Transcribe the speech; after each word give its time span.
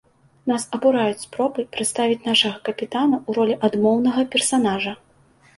Нас 0.51 0.63
абураюць 0.77 1.23
спробы 1.25 1.65
прадставіць 1.77 2.27
нашага 2.29 2.57
капітана 2.71 3.21
ў 3.29 3.41
ролі 3.41 3.55
адмоўнага 3.69 4.21
персанажа. 4.39 4.99